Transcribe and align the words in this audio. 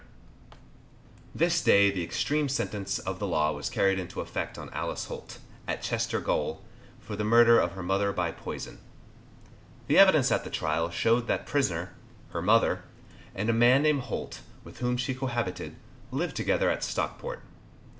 This 1.35 1.61
day 1.61 1.91
the 1.91 2.03
extreme 2.03 2.49
sentence 2.49 2.97
of 2.97 3.19
the 3.19 3.27
law 3.27 3.51
was 3.51 3.69
carried 3.69 3.99
into 3.99 4.19
effect 4.19 4.57
on 4.57 4.71
Alice 4.73 5.05
Holt, 5.05 5.37
at 5.67 5.83
Chester 5.83 6.19
Gaol, 6.19 6.63
for 6.99 7.15
the 7.15 7.23
murder 7.23 7.59
of 7.59 7.73
her 7.73 7.83
mother 7.83 8.11
by 8.11 8.31
poison. 8.31 8.79
The 9.85 9.99
evidence 9.99 10.31
at 10.31 10.43
the 10.43 10.49
trial 10.49 10.89
showed 10.89 11.27
that 11.27 11.45
prisoner, 11.45 11.93
her 12.31 12.41
mother, 12.41 12.81
and 13.35 13.47
a 13.47 13.53
man 13.53 13.83
named 13.83 14.01
Holt, 14.01 14.41
with 14.63 14.79
whom 14.79 14.97
she 14.97 15.13
cohabited, 15.13 15.75
lived 16.09 16.35
together 16.35 16.71
at 16.71 16.83
Stockport. 16.83 17.43